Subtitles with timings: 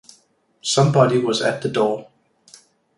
[0.63, 2.07] Somebody was at the door.